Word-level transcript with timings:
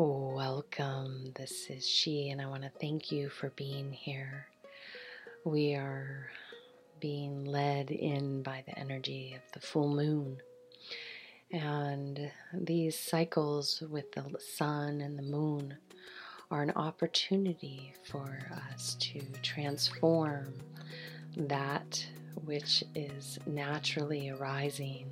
Welcome. 0.00 1.32
This 1.34 1.68
is 1.70 1.84
she, 1.84 2.28
and 2.30 2.40
I 2.40 2.46
want 2.46 2.62
to 2.62 2.70
thank 2.80 3.10
you 3.10 3.28
for 3.28 3.50
being 3.56 3.90
here. 3.90 4.46
We 5.44 5.74
are 5.74 6.30
being 7.00 7.44
led 7.44 7.90
in 7.90 8.44
by 8.44 8.62
the 8.64 8.78
energy 8.78 9.34
of 9.34 9.42
the 9.50 9.58
full 9.58 9.88
moon. 9.88 10.36
And 11.50 12.30
these 12.54 12.96
cycles 12.96 13.82
with 13.90 14.12
the 14.12 14.38
sun 14.38 15.00
and 15.00 15.18
the 15.18 15.24
moon 15.24 15.76
are 16.48 16.62
an 16.62 16.70
opportunity 16.76 17.92
for 18.04 18.38
us 18.72 18.94
to 19.00 19.20
transform 19.42 20.54
that 21.36 22.06
which 22.44 22.84
is 22.94 23.40
naturally 23.46 24.30
arising 24.30 25.10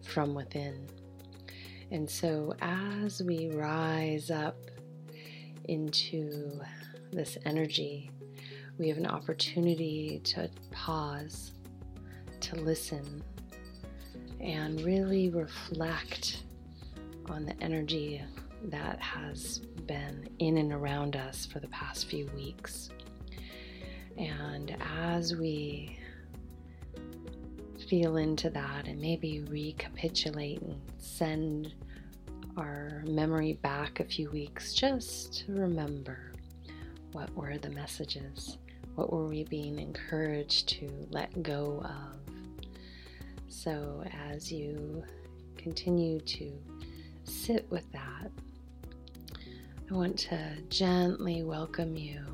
from 0.00 0.34
within. 0.34 0.88
And 1.90 2.08
so, 2.08 2.54
as 2.60 3.22
we 3.22 3.48
rise 3.50 4.30
up 4.30 4.56
into 5.64 6.60
this 7.12 7.38
energy, 7.44 8.10
we 8.78 8.88
have 8.88 8.98
an 8.98 9.06
opportunity 9.06 10.20
to 10.24 10.50
pause, 10.72 11.52
to 12.40 12.56
listen, 12.56 13.22
and 14.40 14.80
really 14.80 15.30
reflect 15.30 16.42
on 17.26 17.44
the 17.44 17.54
energy 17.62 18.22
that 18.64 19.00
has 19.00 19.60
been 19.86 20.28
in 20.40 20.58
and 20.58 20.72
around 20.72 21.16
us 21.16 21.46
for 21.46 21.60
the 21.60 21.68
past 21.68 22.08
few 22.08 22.26
weeks. 22.34 22.90
And 24.18 24.76
as 24.80 25.36
we 25.36 25.98
feel 27.88 28.16
into 28.16 28.50
that 28.50 28.86
and 28.86 29.00
maybe 29.00 29.40
recapitulate 29.48 30.60
and 30.62 30.80
send 30.98 31.72
our 32.56 33.02
memory 33.06 33.54
back 33.62 34.00
a 34.00 34.04
few 34.04 34.30
weeks 34.30 34.72
just 34.72 35.46
to 35.46 35.52
remember 35.52 36.32
what 37.12 37.32
were 37.34 37.58
the 37.58 37.70
messages, 37.70 38.58
what 38.94 39.12
were 39.12 39.26
we 39.26 39.44
being 39.44 39.78
encouraged 39.78 40.68
to 40.68 40.90
let 41.10 41.42
go 41.42 41.82
of. 41.84 42.66
So, 43.48 44.04
as 44.32 44.50
you 44.50 45.02
continue 45.56 46.20
to 46.20 46.52
sit 47.24 47.66
with 47.70 47.90
that, 47.92 48.30
I 49.90 49.94
want 49.94 50.18
to 50.18 50.38
gently 50.68 51.42
welcome 51.42 51.96
you 51.96 52.24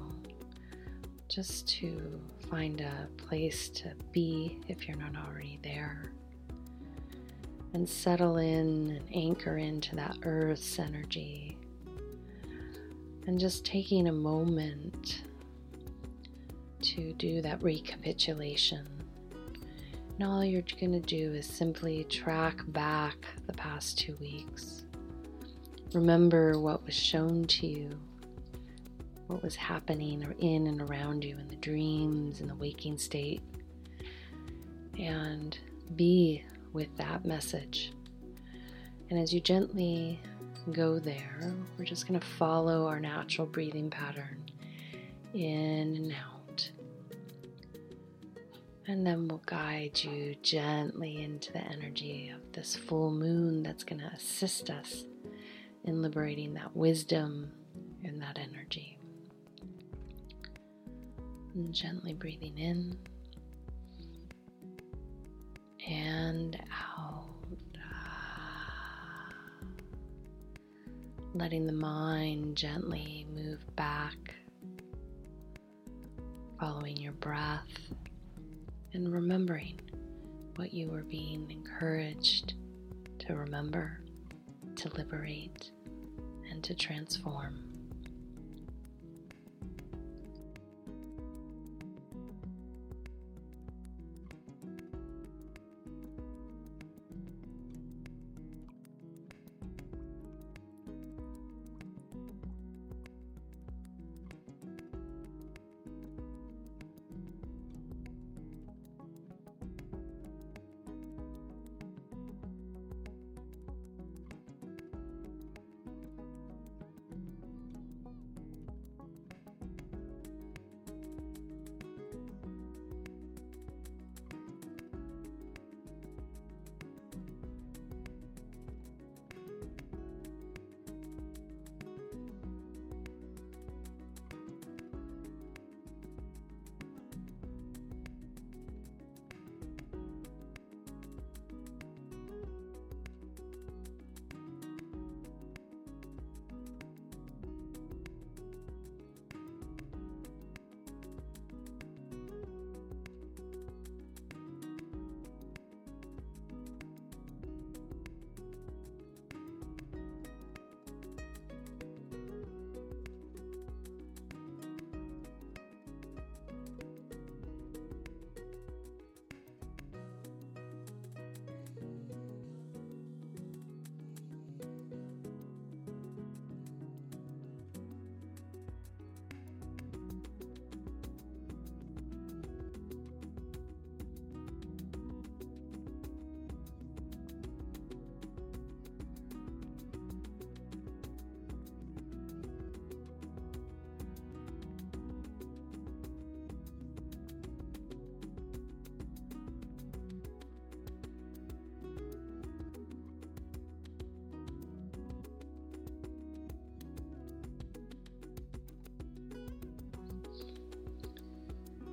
just 1.29 1.69
to 1.69 2.21
find 2.53 2.83
a 2.83 3.09
place 3.17 3.71
to 3.71 3.95
be 4.13 4.61
if 4.69 4.87
you're 4.87 4.99
not 4.99 5.17
already 5.27 5.59
there. 5.63 6.13
And 7.73 7.89
settle 7.89 8.37
in 8.37 8.91
and 8.91 9.09
anchor 9.15 9.57
into 9.57 9.97
that 9.97 10.19
earth's 10.25 10.79
energy. 10.79 11.57
And 13.27 13.41
just 13.41 13.65
taking 13.65 14.09
a 14.09 14.13
moment 14.13 15.23
to 16.83 17.15
do 17.15 17.41
that 17.41 17.63
recapitulation. 17.63 18.87
And 20.19 20.29
all 20.29 20.45
you're 20.45 20.61
going 20.79 20.93
to 20.93 21.01
do 21.01 21.33
is 21.33 21.47
simply 21.47 22.05
track 22.05 22.59
back 22.67 23.17
the 23.47 23.55
past 23.55 23.99
two 23.99 24.15
weeks. 24.21 24.85
Remember 25.95 26.61
what 26.61 26.85
was 26.85 26.95
shown 26.95 27.47
to 27.47 27.67
you 27.67 27.99
what 29.33 29.43
was 29.43 29.57
happening 29.57 30.23
or 30.25 30.35
in 30.39 30.67
and 30.67 30.81
around 30.83 31.25
you 31.25 31.39
in 31.39 31.49
the 31.49 31.57
dreams, 31.57 32.41
in 32.41 32.49
the 32.49 32.55
waking 32.55 32.99
state, 32.99 33.41
and 34.99 35.59
be 35.97 36.45
with 36.73 36.95
that 36.99 37.25
message. 37.25 37.93
And 39.09 39.19
as 39.19 39.33
you 39.33 39.41
gently 39.41 40.21
go 40.73 40.99
there, 40.99 41.55
we're 41.79 41.85
just 41.85 42.07
going 42.07 42.21
to 42.21 42.27
follow 42.27 42.87
our 42.87 43.01
natural 43.01 43.47
breathing 43.47 43.91
pattern 43.91 44.45
in 45.35 45.97
and 45.97 46.13
out. 46.13 46.71
And 48.87 49.07
then 49.07 49.29
we'll 49.29 49.43
guide 49.47 49.99
you 50.03 50.35
gently 50.43 51.23
into 51.23 51.53
the 51.53 51.65
energy 51.65 52.31
of 52.35 52.53
this 52.53 52.77
full 52.77 53.11
moon 53.11 53.63
that's 53.63 53.85
going 53.85 54.01
to 54.01 54.13
assist 54.15 54.69
us 54.69 55.05
in 55.85 56.03
liberating 56.03 56.55
that 56.55 56.77
wisdom 56.77 57.53
and 58.05 58.21
that 58.21 58.39
energy. 58.39 58.99
And 61.55 61.75
gently 61.75 62.15
breathing 62.15 62.57
in 62.57 62.97
and 65.87 66.59
out. 66.73 67.29
Letting 71.35 71.67
the 71.67 71.73
mind 71.73 72.57
gently 72.57 73.27
move 73.35 73.65
back, 73.77 74.17
following 76.59 76.97
your 76.97 77.13
breath, 77.13 77.69
and 78.95 79.13
remembering 79.13 79.81
what 80.57 80.73
you 80.73 80.89
were 80.89 81.05
being 81.05 81.51
encouraged 81.51 82.55
to 83.21 83.35
remember, 83.35 84.01
to 84.77 84.89
liberate, 84.91 85.71
and 86.51 86.63
to 86.65 86.75
transform. 86.75 87.72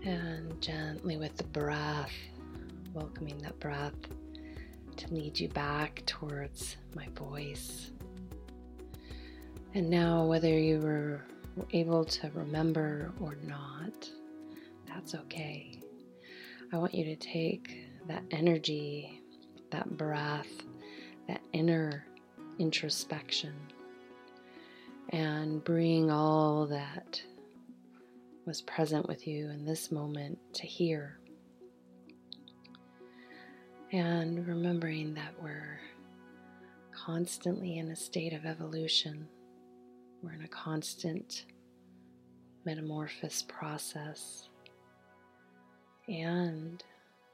And 0.04 0.62
gently 0.62 1.18
with 1.18 1.36
the 1.36 1.44
breath, 1.44 2.12
welcoming 2.94 3.38
that 3.40 3.60
breath 3.60 3.94
to 4.96 5.14
lead 5.14 5.40
you 5.40 5.50
back 5.50 6.04
towards 6.06 6.78
my 6.96 7.08
voice. 7.16 7.92
And 9.74 9.90
now, 9.90 10.26
whether 10.26 10.58
you 10.58 10.80
were 10.80 11.22
able 11.74 12.06
to 12.06 12.32
remember 12.34 13.14
or 13.20 13.38
not, 13.46 14.10
that's 14.88 15.16
okay. 15.16 15.80
I 16.74 16.78
want 16.78 16.94
you 16.94 17.06
to 17.06 17.16
take 17.16 17.86
that 18.08 18.24
energy, 18.32 19.22
that 19.72 19.98
breath, 19.98 20.48
that 21.28 21.42
inner 21.54 22.06
introspection, 22.58 23.54
and 25.10 25.64
bring 25.64 26.10
all 26.10 26.66
that 26.68 27.22
was 28.46 28.62
present 28.62 29.08
with 29.08 29.28
you 29.28 29.50
in 29.50 29.66
this 29.66 29.92
moment 29.92 30.38
to 30.54 30.66
hear. 30.66 31.20
And 33.92 34.48
remembering 34.48 35.14
that 35.16 35.34
we're 35.42 35.80
constantly 36.92 37.78
in 37.78 37.90
a 37.90 37.96
state 37.96 38.34
of 38.34 38.46
evolution, 38.46 39.28
we're 40.22 40.34
in 40.34 40.44
a 40.44 40.48
constant 40.48 41.46
metamorphosis 42.66 43.44
process, 43.44 44.50
and 46.08 46.84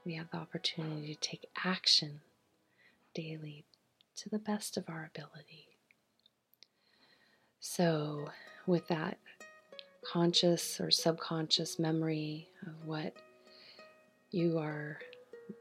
we 0.04 0.14
have 0.14 0.30
the 0.30 0.38
opportunity 0.38 1.14
to 1.14 1.20
take 1.20 1.46
action 1.64 2.20
daily 3.14 3.64
to 4.16 4.28
the 4.28 4.38
best 4.38 4.76
of 4.76 4.84
our 4.88 5.10
ability. 5.14 5.66
So, 7.60 8.28
with 8.66 8.86
that 8.88 9.18
conscious 10.12 10.80
or 10.80 10.90
subconscious 10.90 11.78
memory 11.78 12.48
of 12.66 12.72
what 12.86 13.14
you 14.30 14.58
are 14.58 14.98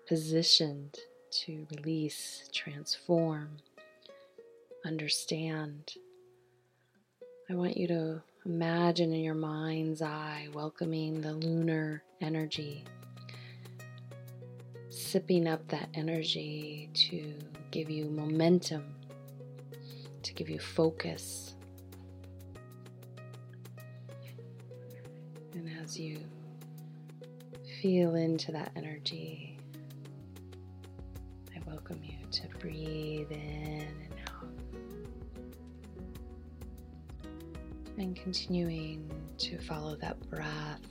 positioned 0.08 0.98
to 1.32 1.66
release, 1.76 2.50
transform, 2.54 3.50
understand, 4.86 5.94
I 7.50 7.56
want 7.56 7.78
you 7.78 7.88
to 7.88 8.22
imagine 8.46 9.14
in 9.14 9.22
your 9.22 9.36
mind's 9.36 10.02
eye 10.02 10.48
welcoming 10.54 11.22
the 11.22 11.34
lunar 11.34 12.04
energy, 12.22 12.84
sipping 14.90 15.48
up 15.48 15.68
that 15.70 15.90
energy 15.96 16.90
to 16.94 17.34
give 17.72 17.90
you 17.90 18.06
momentum, 18.06 18.84
to 20.24 20.34
give 20.34 20.50
you 20.50 20.60
focus 20.60 21.55
as 25.86 25.98
you 25.98 26.20
feel 27.82 28.16
into 28.16 28.52
that 28.52 28.72
energy, 28.76 29.58
I 31.56 31.60
welcome 31.66 32.00
you 32.04 32.18
to 32.30 32.48
breathe 32.60 33.32
in 33.32 33.88
and 33.88 34.14
out. 34.28 34.48
And 37.98 38.16
continuing 38.16 39.10
to 39.38 39.58
follow 39.60 39.96
that 39.98 40.20
breath. 40.30 40.82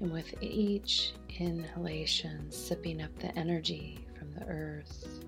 And 0.00 0.10
with 0.10 0.32
each 0.40 1.12
inhalation, 1.38 2.50
sipping 2.50 3.02
up 3.02 3.14
the 3.18 3.36
energy 3.38 4.06
from 4.18 4.32
the 4.32 4.46
earth 4.46 5.20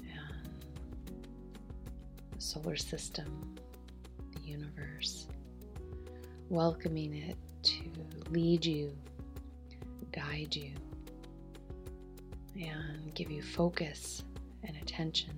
and 0.00 0.10
the 2.32 2.40
solar 2.40 2.76
system, 2.76 3.54
the 4.32 4.40
universe 4.40 5.28
welcoming 6.48 7.14
it 7.14 7.36
to 7.62 7.82
lead 8.30 8.64
you, 8.64 8.96
guide 10.12 10.54
you, 10.54 10.72
and 12.54 13.14
give 13.14 13.30
you 13.30 13.42
focus 13.42 14.24
and 14.64 14.76
attention. 14.76 15.30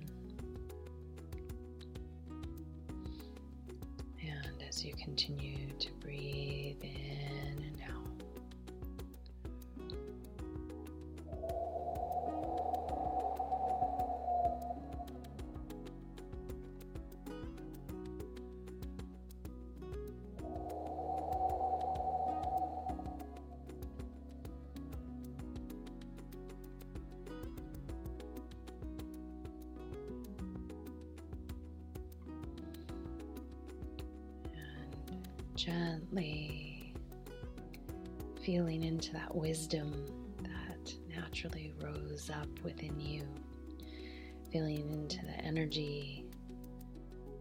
And 4.21 4.63
as 4.67 4.83
you 4.83 4.93
continue 4.95 5.71
to 5.79 5.91
breathe 5.99 6.38
gently 35.65 36.93
feeling 38.41 38.81
into 38.81 39.11
that 39.11 39.35
wisdom 39.35 39.91
that 40.41 40.93
naturally 41.13 41.73
rose 41.83 42.29
up 42.33 42.47
within 42.63 42.97
you, 42.97 43.23
feeling 44.53 44.89
into 44.89 45.17
the 45.25 45.37
energy 45.43 46.23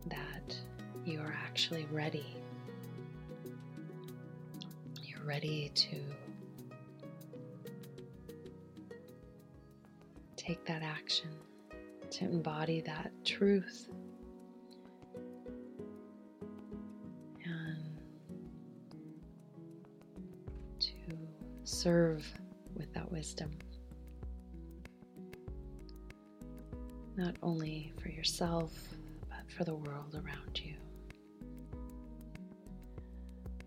that 0.09 0.57
you 1.05 1.21
are 1.21 1.37
actually 1.45 1.87
ready. 1.93 2.37
You're 5.01 5.25
ready 5.25 5.71
to 5.77 6.01
take 10.35 10.67
that 10.67 10.83
action, 10.83 11.31
to 12.11 12.25
embody 12.25 12.81
that 12.81 13.13
truth 13.25 13.89
serve 21.79 22.27
with 22.75 22.93
that 22.93 23.11
wisdom. 23.13 23.53
Not 27.17 27.37
only 27.41 27.93
for 28.03 28.09
yourself, 28.09 28.73
but 29.29 29.49
for 29.57 29.63
the 29.63 29.77
world 29.77 30.15
around 30.15 30.61
you. 30.61 30.75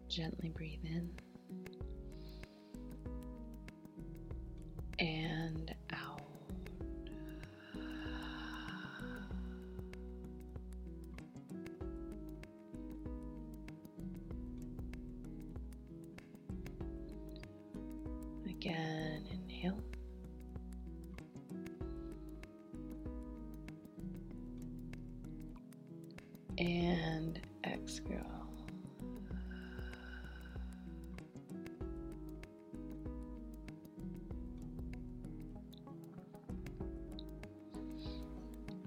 Gently 0.10 0.50
breathe 0.50 0.84
in 0.84 1.10
and 5.00 5.31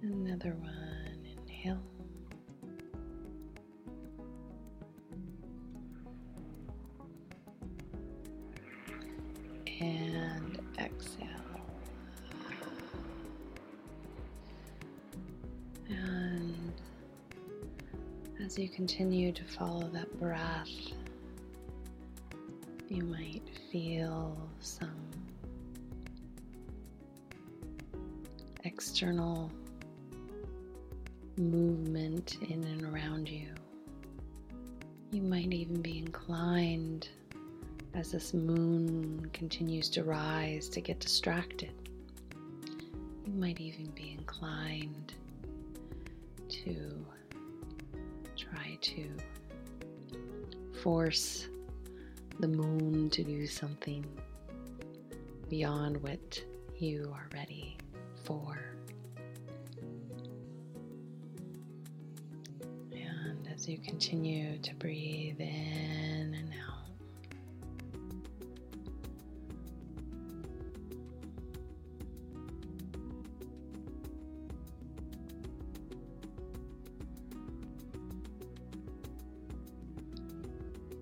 Another 0.04 0.54
one, 0.60 1.26
inhale. 1.48 1.80
and 9.80 10.60
exhale. 10.78 11.26
And 15.88 16.72
as 18.44 18.58
you 18.58 18.68
continue 18.68 19.32
to 19.32 19.44
follow 19.44 19.88
that 19.88 20.20
breath, 20.20 20.68
you 22.90 23.04
might 23.04 23.48
feel 23.72 24.36
some 24.60 24.90
external 28.64 29.50
movement 31.36 32.38
in 32.48 32.64
and 32.64 32.82
around 32.84 33.28
you. 33.28 33.48
You 35.10 35.22
might 35.22 35.52
even 35.52 35.80
be 35.80 35.98
inclined 35.98 37.08
as 37.94 38.12
this 38.12 38.34
moon 38.34 39.28
continues 39.32 39.88
to 39.90 40.02
rise 40.04 40.68
to 40.70 40.80
get 40.80 41.00
distracted. 41.00 41.72
You 43.24 43.32
might 43.32 43.60
even 43.60 43.86
be 43.90 44.16
inclined 44.18 45.14
to 46.48 47.06
try 48.36 48.76
to 48.80 49.08
force 50.82 51.48
the 52.40 52.48
moon 52.48 53.08
to 53.10 53.22
do 53.22 53.46
something 53.46 54.04
beyond 55.48 56.02
what 56.02 56.42
you 56.78 57.12
are 57.14 57.28
ready 57.32 57.76
for. 58.24 58.73
As 63.64 63.68
you 63.70 63.78
continue 63.78 64.58
to 64.58 64.74
breathe 64.74 65.40
in 65.40 66.34
and 66.34 66.52
out. 66.52 66.74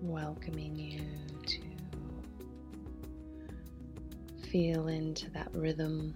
welcoming 0.01 0.77
you 0.77 1.01
to 1.45 1.59
feel 4.47 4.87
into 4.87 5.29
that 5.31 5.49
rhythm, 5.53 6.13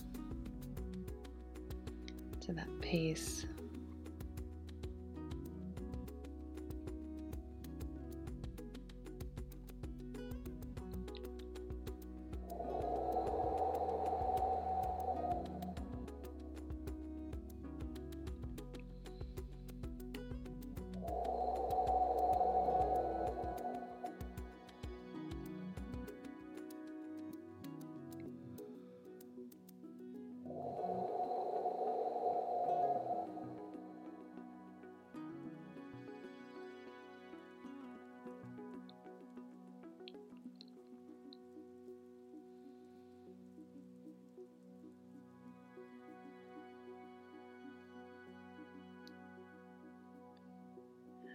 to 2.39 2.53
that 2.53 2.69
pace. 2.81 3.45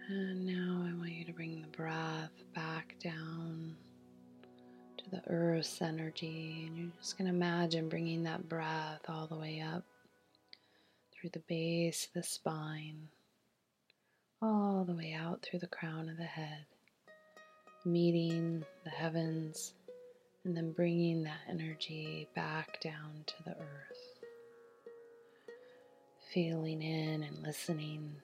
And 0.09 0.45
now 0.45 0.85
I 0.85 0.93
want 0.99 1.13
you 1.13 1.23
to 1.23 1.31
bring 1.31 1.61
the 1.61 1.77
breath 1.77 2.31
back 2.53 2.95
down 3.01 3.73
to 4.97 5.09
the 5.09 5.21
earth's 5.27 5.81
energy. 5.81 6.65
And 6.67 6.77
you're 6.77 6.91
just 6.99 7.17
going 7.17 7.29
to 7.29 7.33
imagine 7.33 7.87
bringing 7.87 8.23
that 8.23 8.49
breath 8.49 8.99
all 9.07 9.27
the 9.27 9.37
way 9.37 9.61
up 9.61 9.85
through 11.13 11.29
the 11.29 11.39
base 11.47 12.07
of 12.07 12.13
the 12.21 12.23
spine, 12.23 13.07
all 14.41 14.83
the 14.83 14.93
way 14.93 15.13
out 15.13 15.41
through 15.41 15.59
the 15.59 15.67
crown 15.67 16.09
of 16.09 16.17
the 16.17 16.23
head, 16.23 16.65
meeting 17.85 18.65
the 18.83 18.89
heavens, 18.89 19.73
and 20.43 20.55
then 20.55 20.73
bringing 20.73 21.23
that 21.23 21.39
energy 21.49 22.27
back 22.35 22.81
down 22.81 23.23
to 23.25 23.35
the 23.45 23.51
earth. 23.51 24.19
Feeling 26.33 26.81
in 26.81 27.23
and 27.23 27.41
listening 27.41 28.17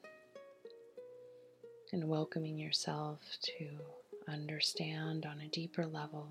and 1.91 2.07
welcoming 2.07 2.57
yourself 2.57 3.19
to 3.41 3.67
understand 4.27 5.25
on 5.25 5.39
a 5.41 5.47
deeper 5.47 5.85
level. 5.85 6.29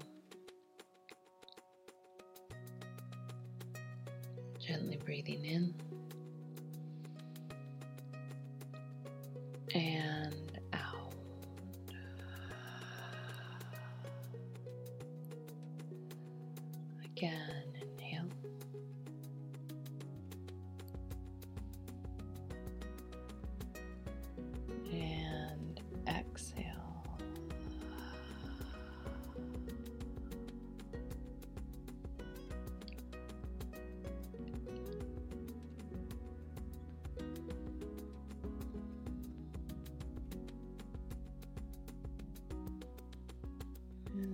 Gently 4.61 4.99
breathing 5.05 5.45
in 5.45 5.75
and 9.75 10.48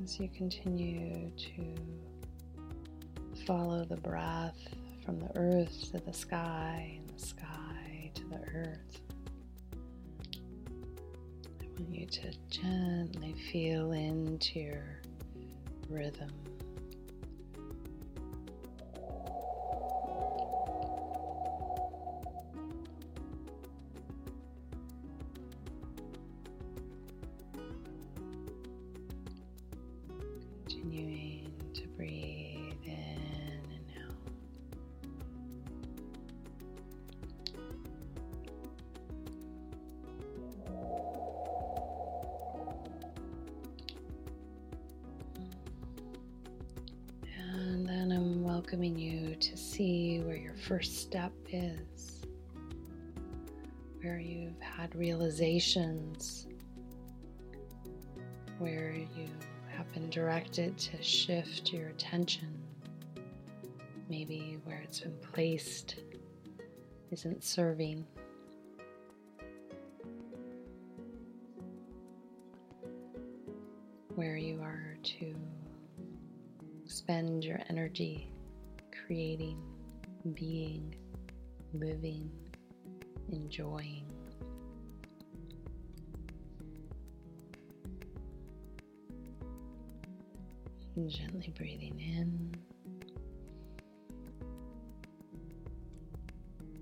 as 0.04 0.20
you 0.20 0.28
continue 0.37 1.30
to 1.34 1.75
follow 3.46 3.87
the 3.87 3.96
breath 3.96 4.58
from 5.02 5.18
the 5.18 5.30
earth 5.34 5.90
to 5.90 5.99
the 5.99 6.12
sky 6.12 6.99
and 6.99 7.08
the 7.08 7.26
sky 7.26 8.11
to 8.12 8.23
the 8.26 8.40
earth. 8.54 9.00
I 11.62 11.66
want 11.78 11.88
you 11.88 12.04
to 12.04 12.32
gently 12.50 13.34
feel 13.50 13.92
into 13.92 14.61
your 14.61 15.00
rhythm. 15.88 16.43
You 48.84 49.34
to 49.36 49.56
see 49.56 50.20
where 50.20 50.36
your 50.36 50.54
first 50.54 50.98
step 50.98 51.32
is, 51.50 52.20
where 54.02 54.18
you've 54.18 54.60
had 54.60 54.94
realizations, 54.94 56.46
where 58.58 58.92
you 58.92 59.28
have 59.74 59.90
been 59.94 60.10
directed 60.10 60.76
to 60.76 61.02
shift 61.02 61.72
your 61.72 61.88
attention, 61.88 62.62
maybe 64.10 64.58
where 64.64 64.80
it's 64.80 65.00
been 65.00 65.16
placed 65.32 65.96
isn't 67.10 67.42
serving. 67.42 68.06
Where 74.14 74.36
you 74.36 74.60
are 74.60 74.96
to 75.02 75.34
spend 76.86 77.44
your 77.44 77.60
energy 77.70 78.30
creating, 79.06 79.58
being, 80.34 80.94
living, 81.75 82.30
enjoying. 83.30 84.06
And 90.96 91.11
gently 91.11 91.52
breathing 91.56 92.00
in 92.00 92.56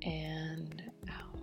and 0.03 0.83
out. 1.09 1.41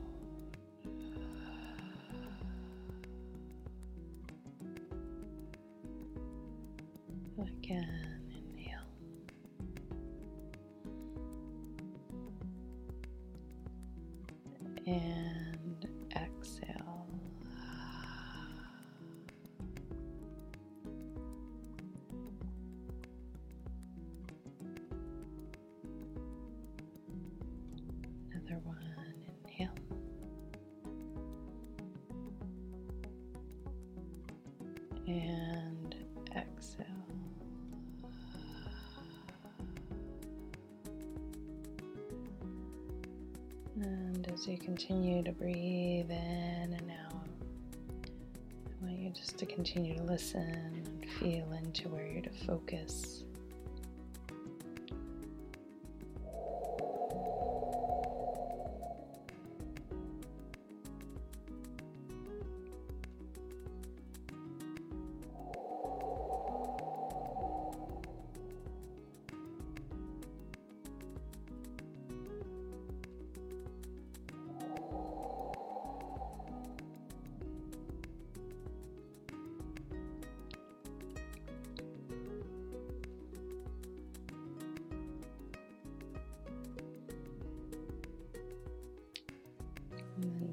Again. 7.40 8.19
Exhale. 36.36 36.86
And 43.82 44.30
as 44.34 44.48
you 44.48 44.58
continue 44.58 45.24
to 45.24 45.32
breathe 45.32 46.10
in 46.10 46.74
and 46.74 46.92
out, 46.92 47.28
I 48.82 48.86
want 48.86 48.98
you 48.98 49.10
just 49.12 49.38
to 49.38 49.46
continue 49.46 49.96
to 49.96 50.04
listen 50.04 50.42
and 50.42 51.06
feel 51.20 51.52
into 51.54 51.90
where 51.90 52.06
you're 52.06 52.22
to 52.22 52.46
focus. 52.46 53.24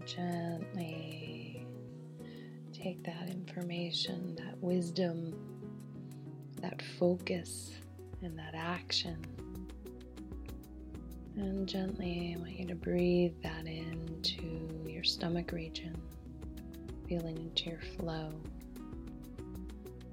Gently 0.07 1.67
take 2.73 3.03
that 3.05 3.29
information, 3.29 4.37
that 4.37 4.57
wisdom, 4.63 5.35
that 6.61 6.81
focus, 6.99 7.73
and 8.23 8.39
that 8.39 8.55
action. 8.55 9.17
And 11.37 11.69
gently, 11.69 12.35
I 12.37 12.41
want 12.41 12.59
you 12.59 12.67
to 12.67 12.75
breathe 12.75 13.35
that 13.43 13.67
into 13.67 14.85
your 14.87 15.05
stomach 15.05 15.53
region, 15.53 16.01
feeling 17.09 17.37
into 17.37 17.71
your 17.71 17.81
flow. 17.97 18.33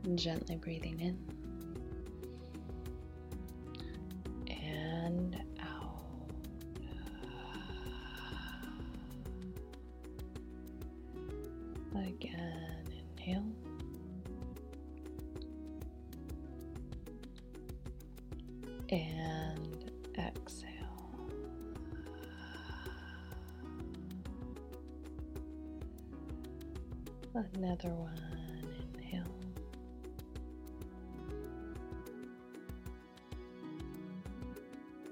And 0.04 0.20
gently 0.20 0.58
breathing 0.58 1.00
in 1.00 1.18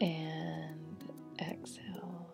And 0.02 1.04
exhale. 1.40 2.28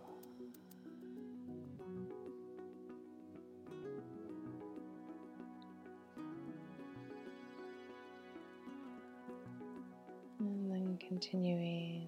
And 10.40 10.72
then 10.72 10.98
continuing 11.06 12.08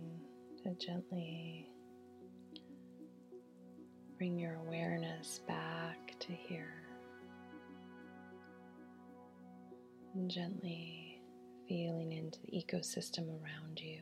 to 0.64 0.74
gently 0.76 1.70
bring 4.18 4.40
your 4.40 4.56
awareness 4.66 5.42
back 5.46 6.16
to 6.20 6.32
here. 6.32 6.74
And 10.16 10.32
gently 10.32 11.22
feeling 11.68 12.14
into 12.14 12.40
the 12.46 12.52
ecosystem 12.54 13.28
around 13.44 13.82
you. 13.82 14.00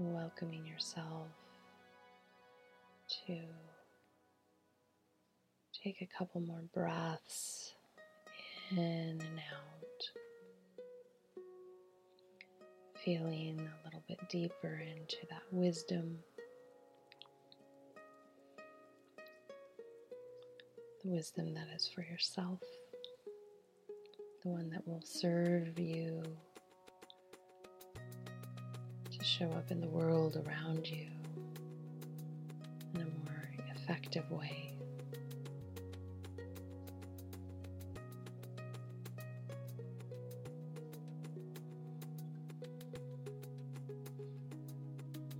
Welcoming 0.00 0.64
yourself 0.64 1.26
to 3.26 3.36
take 5.82 6.00
a 6.02 6.06
couple 6.16 6.40
more 6.40 6.62
breaths 6.72 7.72
in 8.70 8.78
and 8.78 9.20
out 9.20 10.22
feeling 13.04 13.58
a 13.58 13.84
little 13.86 14.02
bit 14.06 14.18
deeper 14.28 14.80
into 14.80 15.16
that 15.30 15.42
wisdom, 15.50 16.18
the 21.02 21.10
wisdom 21.10 21.54
that 21.54 21.66
is 21.74 21.90
for 21.92 22.02
yourself, 22.02 22.60
the 24.44 24.48
one 24.48 24.70
that 24.70 24.86
will 24.86 25.02
serve 25.04 25.76
you 25.76 26.22
to 29.18 29.24
show 29.24 29.50
up 29.52 29.70
in 29.70 29.80
the 29.80 29.88
world 29.88 30.36
around 30.46 30.86
you 30.86 31.06
in 32.94 33.00
a 33.00 33.30
more 33.30 33.50
effective 33.74 34.30
way. 34.30 34.72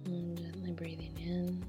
And 0.07 0.39
gently 0.39 0.73
breathing 0.73 1.17
in 1.19 1.65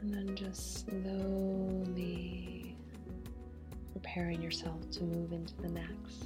And 0.00 0.14
then 0.14 0.36
just 0.36 0.86
slowly 0.86 2.76
preparing 3.92 4.40
yourself 4.40 4.88
to 4.92 5.02
move 5.02 5.32
into 5.32 5.54
the 5.56 5.68
next. 5.68 6.24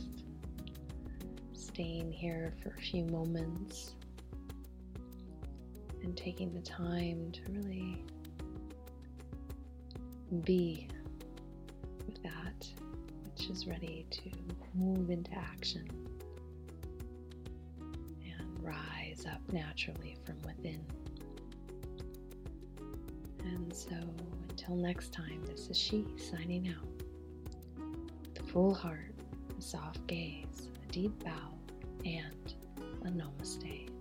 Staying 1.54 2.12
here 2.12 2.52
for 2.62 2.70
a 2.70 2.80
few 2.80 3.04
moments 3.06 3.94
and 6.02 6.16
taking 6.16 6.52
the 6.52 6.60
time 6.60 7.30
to 7.32 7.40
really 7.52 8.04
be 10.44 10.88
with 12.06 12.22
that 12.22 12.66
which 13.24 13.48
is 13.50 13.66
ready 13.66 14.06
to 14.10 14.22
move 14.74 15.10
into 15.10 15.32
action 15.34 15.88
and 17.80 18.62
rise 18.62 19.24
up 19.30 19.40
naturally 19.52 20.16
from 20.24 20.36
within. 20.42 20.84
And 23.44 23.72
so, 23.74 23.96
until 24.48 24.76
next 24.76 25.12
time, 25.12 25.42
this 25.46 25.68
is 25.68 25.78
she 25.78 26.06
signing 26.16 26.68
out 26.68 26.88
with 27.76 28.40
a 28.40 28.42
full 28.44 28.74
heart, 28.74 29.14
a 29.58 29.62
soft 29.62 30.06
gaze, 30.06 30.68
a 30.88 30.92
deep 30.92 31.22
bow, 31.24 31.54
and 32.04 32.54
a 33.04 33.08
namaste. 33.08 33.91